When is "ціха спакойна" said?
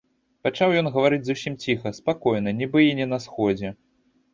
1.67-2.59